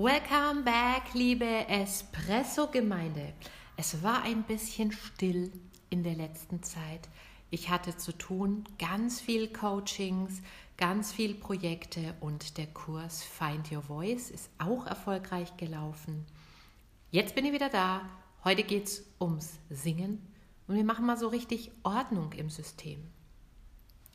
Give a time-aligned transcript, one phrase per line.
[0.00, 3.32] Welcome back, liebe Espresso-Gemeinde.
[3.76, 5.50] Es war ein bisschen still
[5.90, 7.08] in der letzten Zeit.
[7.50, 10.40] Ich hatte zu tun, ganz viel Coachings,
[10.76, 16.24] ganz viel Projekte und der Kurs Find Your Voice ist auch erfolgreich gelaufen.
[17.10, 18.02] Jetzt bin ich wieder da.
[18.44, 20.24] Heute geht es ums Singen
[20.68, 23.02] und wir machen mal so richtig Ordnung im System.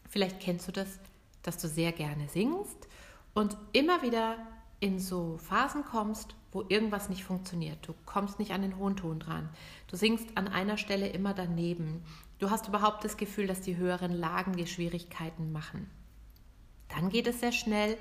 [0.07, 1.01] Vielleicht kennst du das,
[1.41, 2.87] dass du sehr gerne singst
[3.33, 4.37] und immer wieder
[4.83, 7.87] in so Phasen kommst, wo irgendwas nicht funktioniert.
[7.87, 9.47] Du kommst nicht an den hohen Ton dran.
[9.87, 12.03] Du singst an einer Stelle immer daneben.
[12.37, 15.89] Du hast überhaupt das Gefühl, dass die höheren Lagen dir Schwierigkeiten machen.
[16.89, 17.97] Dann geht es sehr schnell,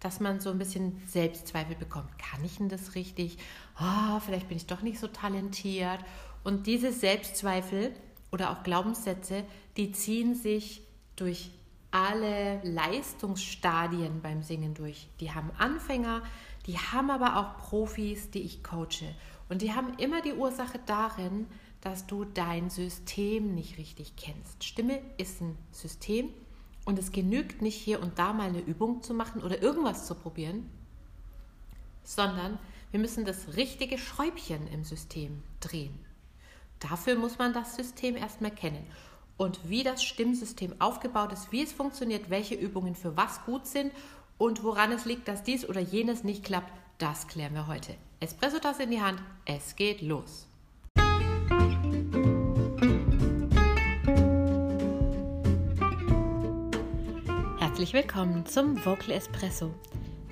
[0.00, 2.18] dass man so ein bisschen Selbstzweifel bekommt.
[2.18, 3.38] Kann ich denn das richtig?
[3.80, 6.00] Oh, vielleicht bin ich doch nicht so talentiert.
[6.42, 7.94] Und diese Selbstzweifel
[8.32, 9.44] oder auch Glaubenssätze,
[9.76, 10.82] die ziehen sich
[11.14, 11.52] durch
[11.94, 15.06] alle Leistungsstadien beim Singen durch.
[15.20, 16.22] Die haben Anfänger,
[16.66, 19.14] die haben aber auch Profis, die ich coache.
[19.48, 21.46] Und die haben immer die Ursache darin,
[21.82, 24.64] dass du dein System nicht richtig kennst.
[24.64, 26.30] Stimme ist ein System
[26.84, 30.16] und es genügt nicht hier und da mal eine Übung zu machen oder irgendwas zu
[30.16, 30.68] probieren,
[32.02, 32.58] sondern
[32.90, 35.96] wir müssen das richtige Schräubchen im System drehen.
[36.80, 38.84] Dafür muss man das System erstmal kennen
[39.36, 43.92] und wie das Stimmsystem aufgebaut ist, wie es funktioniert, welche Übungen für was gut sind
[44.38, 47.94] und woran es liegt, dass dies oder jenes nicht klappt, das klären wir heute.
[48.20, 50.46] Espresso-Tasse in die Hand, es geht los.
[57.58, 59.74] Herzlich willkommen zum Vocal Espresso,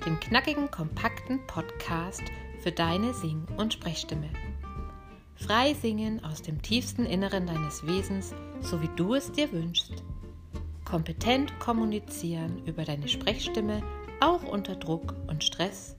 [0.05, 2.23] dem knackigen, kompakten Podcast
[2.61, 4.29] für deine Sing- und Sprechstimme.
[5.35, 8.33] Frei singen aus dem tiefsten Inneren deines Wesens,
[8.63, 10.03] so wie du es dir wünschst.
[10.85, 13.81] Kompetent kommunizieren über deine Sprechstimme,
[14.19, 15.95] auch unter Druck und Stress.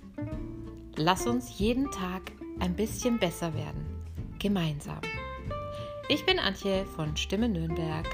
[0.97, 3.85] Lass uns jeden Tag ein bisschen besser werden.
[4.39, 5.01] Gemeinsam.
[6.09, 8.07] Ich bin Antje von Stimme Nürnberg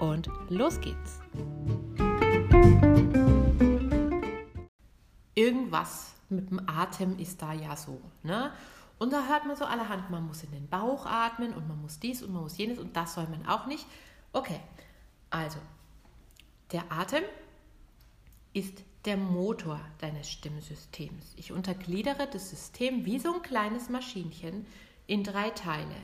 [0.00, 1.20] und los geht's.
[5.34, 8.00] Irgendwas mit dem Atem ist da ja so.
[8.22, 8.50] Ne?
[9.04, 11.98] Und da hört man so allerhand, man muss in den Bauch atmen und man muss
[11.98, 13.84] dies und man muss jenes und das soll man auch nicht.
[14.32, 14.58] Okay,
[15.28, 15.58] also
[16.72, 17.22] der Atem
[18.54, 21.34] ist der Motor deines Stimmsystems.
[21.36, 24.64] Ich untergliedere das System wie so ein kleines Maschinchen
[25.06, 25.96] in drei Teile.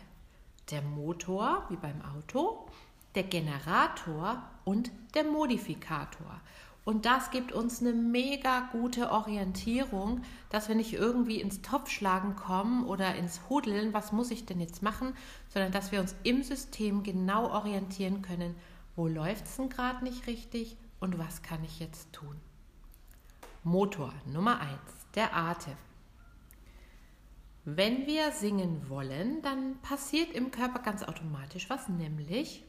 [0.71, 2.69] Der Motor, wie beim Auto,
[3.15, 6.43] der Generator und der Modifikator.
[6.91, 12.85] Und das gibt uns eine mega gute Orientierung, dass wir nicht irgendwie ins Topfschlagen kommen
[12.85, 15.15] oder ins Hudeln, was muss ich denn jetzt machen,
[15.51, 18.57] sondern dass wir uns im System genau orientieren können,
[18.97, 22.35] wo läuft es denn gerade nicht richtig und was kann ich jetzt tun.
[23.63, 24.71] Motor Nummer 1,
[25.15, 25.77] der Atem.
[27.65, 32.65] Wenn wir singen wollen, dann passiert im Körper ganz automatisch was, nämlich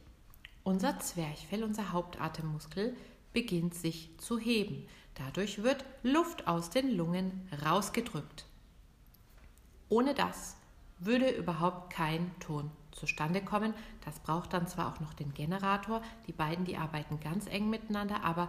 [0.62, 2.96] unser Zwerchfell, unser Hauptatemmuskel,
[3.32, 4.86] beginnt sich zu heben.
[5.14, 8.46] Dadurch wird Luft aus den Lungen rausgedrückt.
[9.88, 10.56] Ohne das
[10.98, 13.74] würde überhaupt kein Ton zustande kommen.
[14.04, 18.22] Das braucht dann zwar auch noch den Generator, die beiden, die arbeiten ganz eng miteinander,
[18.24, 18.48] aber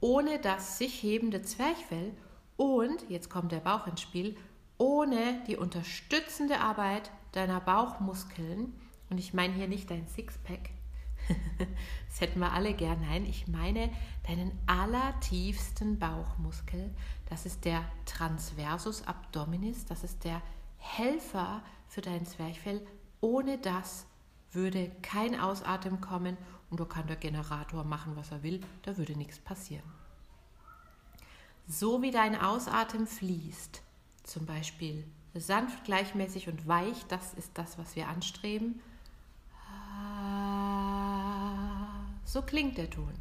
[0.00, 2.12] ohne das sich hebende Zwerchfell
[2.56, 4.36] und, jetzt kommt der Bauch ins Spiel,
[4.78, 8.72] ohne die unterstützende Arbeit deiner Bauchmuskeln,
[9.10, 10.70] und ich meine hier nicht dein Sixpack,
[12.08, 13.00] das hätten wir alle gern.
[13.00, 13.90] Nein, ich meine
[14.26, 16.94] deinen allertiefsten Bauchmuskel.
[17.26, 19.84] Das ist der Transversus Abdominis.
[19.86, 20.42] Das ist der
[20.78, 22.86] Helfer für dein Zwerchfell.
[23.20, 24.06] Ohne das
[24.52, 26.36] würde kein Ausatmen kommen
[26.70, 28.60] und da kann der Generator machen, was er will.
[28.82, 29.84] Da würde nichts passieren.
[31.66, 33.82] So wie dein Ausatmen fließt,
[34.22, 38.80] zum Beispiel sanft, gleichmäßig und weich, das ist das, was wir anstreben
[42.24, 43.12] So klingt der Ton.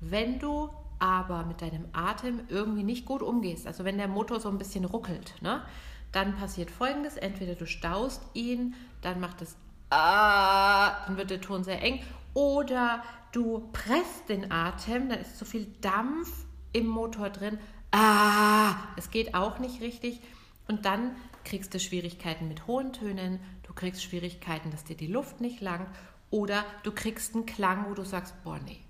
[0.00, 4.48] Wenn du aber mit deinem Atem irgendwie nicht gut umgehst, also wenn der Motor so
[4.48, 5.62] ein bisschen ruckelt, ne,
[6.12, 9.56] dann passiert folgendes: Entweder du staust ihn, dann macht es
[9.90, 12.00] ah, dann wird der Ton sehr eng,
[12.34, 13.02] oder
[13.32, 17.58] du presst den Atem, dann ist zu viel Dampf im Motor drin.
[17.90, 20.20] Ah, es geht auch nicht richtig.
[20.66, 25.40] Und dann kriegst du Schwierigkeiten mit hohen Tönen, du kriegst Schwierigkeiten, dass dir die Luft
[25.40, 25.88] nicht langt
[26.30, 28.80] oder du kriegst einen Klang, wo du sagst, boah, nee,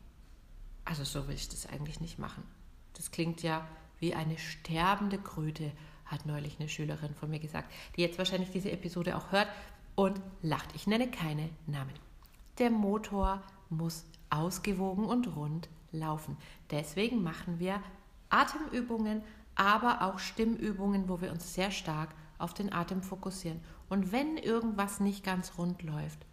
[0.85, 2.43] also so will ich das eigentlich nicht machen.
[2.95, 3.67] Das klingt ja
[3.99, 5.73] wie eine sterbende Kröte,
[6.05, 9.49] hat neulich eine Schülerin von mir gesagt, die jetzt wahrscheinlich diese Episode auch hört
[9.95, 10.75] und lacht.
[10.75, 11.95] Ich nenne keine Namen.
[12.59, 16.37] Der Motor muss ausgewogen und rund laufen.
[16.71, 17.83] Deswegen machen wir
[18.31, 19.23] Atemübungen
[19.59, 23.61] aber auch Stimmübungen, wo wir uns sehr stark auf den Atem fokussieren.
[23.89, 26.25] Und wenn irgendwas nicht ganz rund läuft,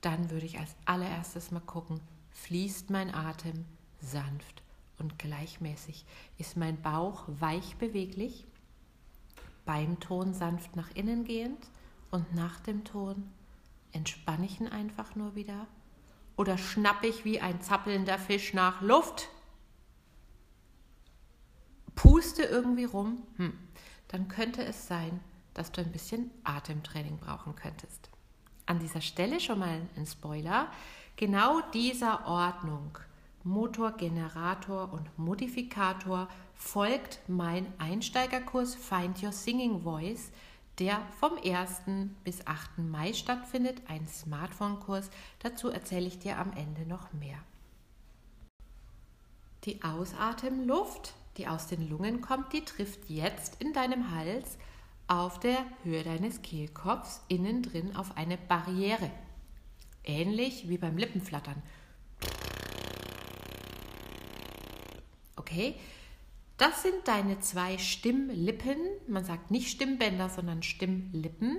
[0.00, 2.00] dann würde ich als allererstes mal gucken,
[2.30, 3.64] fließt mein Atem
[4.00, 4.62] sanft
[4.98, 6.04] und gleichmäßig?
[6.38, 8.46] Ist mein Bauch weich beweglich?
[9.64, 11.68] Beim Ton sanft nach innen gehend
[12.10, 13.30] und nach dem Ton
[13.92, 15.66] entspanne ich ihn einfach nur wieder?
[16.36, 19.28] Oder schnappe ich wie ein zappelnder Fisch nach Luft?
[21.94, 23.22] Puste irgendwie rum?
[23.36, 23.52] Hm.
[24.08, 25.20] Dann könnte es sein,
[25.54, 28.09] dass du ein bisschen Atemtraining brauchen könntest.
[28.70, 30.68] An dieser Stelle schon mal ein Spoiler.
[31.16, 32.96] Genau dieser Ordnung,
[33.42, 40.30] Motor, Generator und Modifikator, folgt mein Einsteigerkurs Find Your Singing Voice,
[40.78, 41.82] der vom 1.
[42.22, 42.78] bis 8.
[42.78, 45.10] Mai stattfindet, ein Smartphone-Kurs.
[45.40, 47.38] Dazu erzähle ich dir am Ende noch mehr.
[49.64, 54.58] Die Ausatemluft, die aus den Lungen kommt, die trifft jetzt in deinem Hals
[55.10, 59.10] auf der Höhe deines Kehlkopfs innen drin auf eine Barriere.
[60.04, 61.60] Ähnlich wie beim Lippenflattern.
[65.34, 65.74] Okay,
[66.58, 68.76] das sind deine zwei Stimmlippen.
[69.08, 71.58] Man sagt nicht Stimmbänder, sondern Stimmlippen.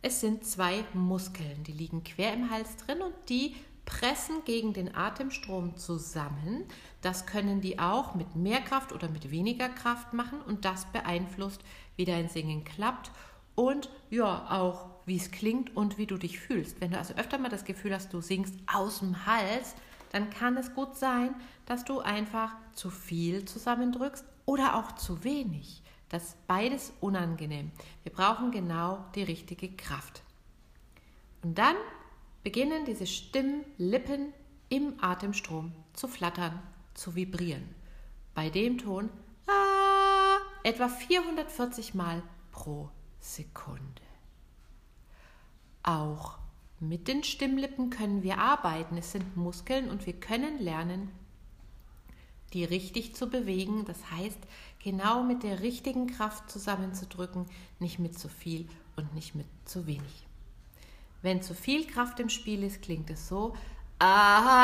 [0.00, 4.94] Es sind zwei Muskeln, die liegen quer im Hals drin und die pressen gegen den
[4.94, 6.64] Atemstrom zusammen.
[7.00, 11.60] Das können die auch mit mehr Kraft oder mit weniger Kraft machen und das beeinflusst,
[11.96, 13.10] wie dein Singen klappt
[13.54, 16.80] und ja, auch wie es klingt und wie du dich fühlst.
[16.80, 19.74] Wenn du also öfter mal das Gefühl hast, du singst aus dem Hals,
[20.12, 21.34] dann kann es gut sein,
[21.66, 25.82] dass du einfach zu viel zusammendrückst oder auch zu wenig.
[26.08, 27.72] Das ist beides unangenehm.
[28.02, 30.22] Wir brauchen genau die richtige Kraft.
[31.42, 31.76] Und dann
[32.44, 34.32] beginnen diese Stimmlippen
[34.68, 36.62] im Atemstrom zu flattern,
[36.92, 37.74] zu vibrieren.
[38.34, 39.10] Bei dem Ton
[40.62, 44.02] etwa 440 Mal pro Sekunde.
[45.82, 46.38] Auch
[46.80, 48.96] mit den Stimmlippen können wir arbeiten.
[48.96, 51.10] Es sind Muskeln und wir können lernen,
[52.52, 53.84] die richtig zu bewegen.
[53.84, 54.38] Das heißt,
[54.82, 57.46] genau mit der richtigen Kraft zusammenzudrücken,
[57.78, 60.26] nicht mit zu viel und nicht mit zu wenig.
[61.24, 63.56] Wenn zu viel Kraft im Spiel ist, klingt es so.
[63.98, 64.60] Ja,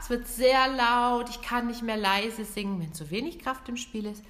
[0.00, 2.80] es wird sehr laut, ich kann nicht mehr leise singen.
[2.80, 4.24] Wenn zu wenig Kraft im Spiel ist,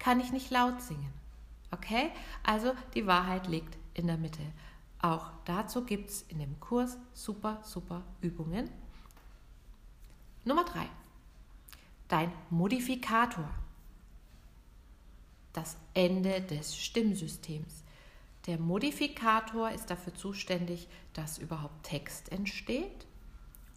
[0.00, 1.12] kann ich nicht laut singen.
[1.70, 2.10] Okay?
[2.42, 4.42] Also die Wahrheit liegt in der Mitte.
[5.00, 8.70] Auch dazu gibt es in dem Kurs super, super Übungen.
[10.44, 10.88] Nummer drei,
[12.08, 13.48] dein Modifikator,
[15.52, 17.83] das Ende des Stimmsystems.
[18.46, 23.06] Der Modifikator ist dafür zuständig, dass überhaupt Text entsteht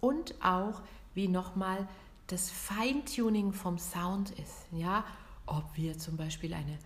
[0.01, 0.81] und auch
[1.13, 1.87] wie nochmal
[2.27, 4.67] das Feintuning vom Sound ist.
[4.71, 5.05] Ja,
[5.45, 6.77] ob wir zum Beispiel eine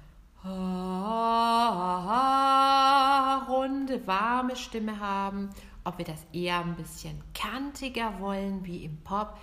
[3.47, 5.49] runde, warme Stimme haben,
[5.83, 9.37] ob wir das eher ein bisschen kantiger wollen wie im Pop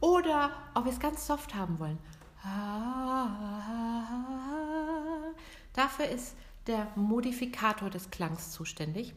[0.00, 1.98] oder ob wir es ganz soft haben wollen.
[5.72, 6.36] Dafür ist
[6.66, 9.14] der Modifikator des Klangs zuständig.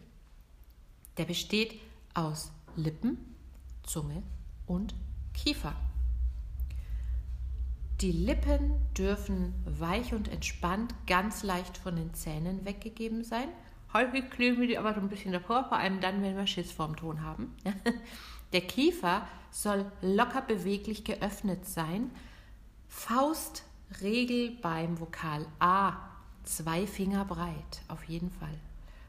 [1.17, 1.79] Der besteht
[2.13, 3.17] aus Lippen,
[3.83, 4.23] Zunge
[4.67, 4.93] und
[5.33, 5.75] Kiefer.
[7.99, 13.49] Die Lippen dürfen weich und entspannt ganz leicht von den Zähnen weggegeben sein
[13.93, 16.71] Häufig kleben wir die aber so ein bisschen davor, vor allem dann, wenn wir Schiss
[16.71, 17.53] vorm Ton haben.
[18.53, 22.11] Der Kiefer soll locker beweglich geöffnet sein.
[22.93, 25.93] Faustregel beim Vokal A,
[26.43, 28.59] zwei Finger breit, auf jeden Fall.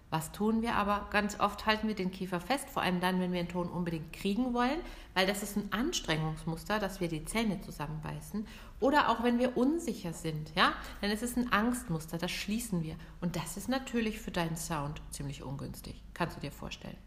[0.09, 1.09] Was tun wir aber?
[1.11, 4.12] Ganz oft halten wir den Kiefer fest, vor allem dann, wenn wir einen Ton unbedingt
[4.12, 4.79] kriegen wollen,
[5.15, 8.47] weil das ist ein Anstrengungsmuster, dass wir die Zähne zusammenbeißen.
[8.79, 10.73] Oder auch wenn wir unsicher sind, ja,
[11.03, 12.95] denn es ist ein Angstmuster, das schließen wir.
[13.21, 16.99] Und das ist natürlich für deinen Sound ziemlich ungünstig, kannst du dir vorstellen.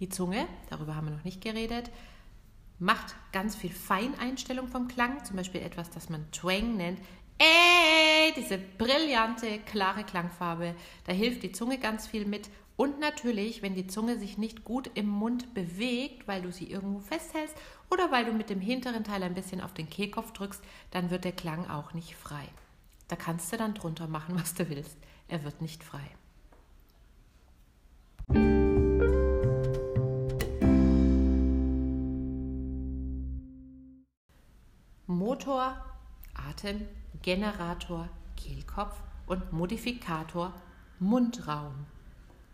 [0.00, 1.90] Die Zunge, darüber haben wir noch nicht geredet,
[2.78, 6.98] macht ganz viel Feineinstellung vom Klang, zum Beispiel etwas, das man Twang nennt,
[7.38, 10.74] Ey, diese brillante, klare Klangfarbe.
[11.04, 12.48] Da hilft die Zunge ganz viel mit.
[12.76, 17.00] Und natürlich, wenn die Zunge sich nicht gut im Mund bewegt, weil du sie irgendwo
[17.00, 17.56] festhältst
[17.90, 21.24] oder weil du mit dem hinteren Teil ein bisschen auf den Kehlkopf drückst, dann wird
[21.24, 22.48] der Klang auch nicht frei.
[23.08, 24.96] Da kannst du dann drunter machen, was du willst.
[25.28, 26.04] Er wird nicht frei.
[35.34, 35.74] Motor,
[36.48, 36.86] Atem,
[37.22, 38.94] Generator Kehlkopf
[39.26, 40.52] und Modifikator
[41.00, 41.86] Mundraum.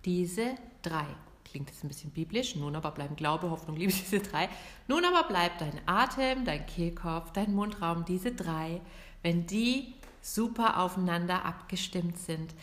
[0.07, 1.05] Diese drei
[1.45, 4.49] klingt jetzt ein bisschen biblisch, nun aber bleiben Glaube, Hoffnung, Liebe, diese drei.
[4.89, 8.81] Nun aber bleibt dein Atem, dein Kehlkopf, dein Mundraum, diese drei,
[9.23, 12.55] wenn die super aufeinander abgestimmt sind,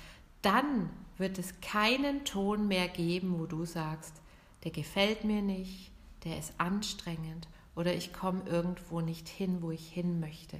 [0.42, 4.16] dann wird es keinen Ton mehr geben, wo du sagst,
[4.64, 5.92] der gefällt mir nicht,
[6.24, 7.48] der ist anstrengend
[7.78, 10.60] oder ich komme irgendwo nicht hin, wo ich hin möchte.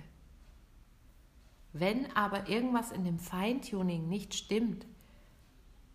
[1.74, 4.86] Wenn aber irgendwas in dem Feintuning nicht stimmt,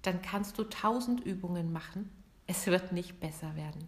[0.03, 2.11] dann kannst du tausend Übungen machen,
[2.49, 3.87] es wird nicht besser werden.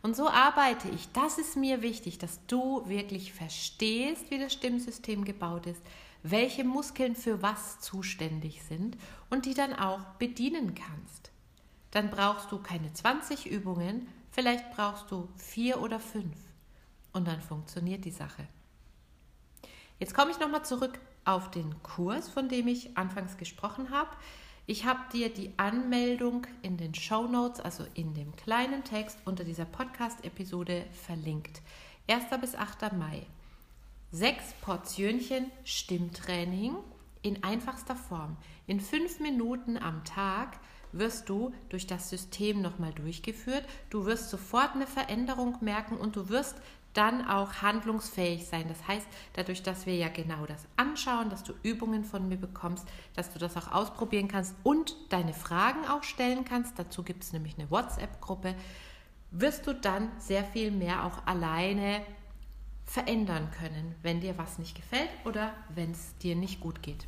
[0.00, 1.12] Und so arbeite ich.
[1.12, 5.82] Das ist mir wichtig, dass du wirklich verstehst, wie das Stimmsystem gebaut ist,
[6.22, 8.96] welche Muskeln für was zuständig sind
[9.28, 11.30] und die dann auch bedienen kannst.
[11.90, 16.45] Dann brauchst du keine 20 Übungen, vielleicht brauchst du vier oder fünf
[17.16, 18.46] und dann funktioniert die Sache.
[19.98, 24.10] Jetzt komme ich nochmal zurück auf den Kurs, von dem ich anfangs gesprochen habe.
[24.66, 29.44] Ich habe dir die Anmeldung in den Show Notes, also in dem kleinen Text unter
[29.44, 31.62] dieser Podcast-Episode verlinkt.
[32.08, 32.24] 1.
[32.40, 32.92] bis 8.
[32.92, 33.26] Mai.
[34.12, 36.76] Sechs Portionchen Stimmtraining
[37.22, 38.36] in einfachster Form.
[38.66, 40.58] In fünf Minuten am Tag
[40.92, 43.64] wirst du durch das System nochmal durchgeführt.
[43.90, 46.56] Du wirst sofort eine Veränderung merken und du wirst
[46.96, 48.66] dann auch handlungsfähig sein.
[48.68, 52.86] Das heißt, dadurch, dass wir ja genau das anschauen, dass du Übungen von mir bekommst,
[53.14, 57.32] dass du das auch ausprobieren kannst und deine Fragen auch stellen kannst, dazu gibt es
[57.32, 58.54] nämlich eine WhatsApp-Gruppe,
[59.30, 62.00] wirst du dann sehr viel mehr auch alleine
[62.84, 67.06] verändern können, wenn dir was nicht gefällt oder wenn es dir nicht gut geht.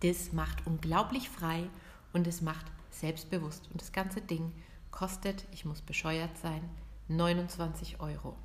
[0.00, 1.68] Das macht unglaublich frei
[2.12, 3.68] und es macht selbstbewusst.
[3.70, 4.52] Und das ganze Ding
[4.90, 6.62] kostet, ich muss bescheuert sein,
[7.08, 8.36] 29 Euro.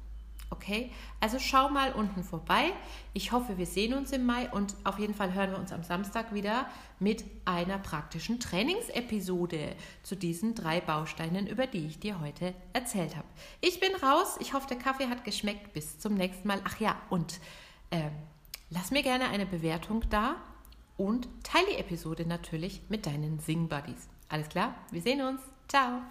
[0.53, 2.74] Okay, also schau mal unten vorbei.
[3.13, 5.81] Ich hoffe, wir sehen uns im Mai und auf jeden Fall hören wir uns am
[5.81, 6.67] Samstag wieder
[7.00, 13.27] mit einer praktischen Trainingsepisode zu diesen drei Bausteinen, über die ich dir heute erzählt habe.
[13.62, 14.38] Ich bin raus.
[14.41, 15.74] Ich hoffe, der Kaffee hat geschmeckt.
[15.74, 16.62] Bis zum nächsten Mal.
[16.65, 17.39] Ach ja, und
[17.89, 18.12] äh,
[18.69, 20.36] lass mir gerne eine Bewertung da
[20.98, 24.07] und teile die Episode natürlich mit deinen Sing-Buddies.
[24.29, 24.75] Alles klar?
[24.91, 25.41] Wir sehen uns.
[25.67, 26.03] Ciao.